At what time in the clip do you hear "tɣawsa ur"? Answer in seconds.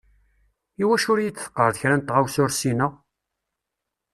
2.01-2.51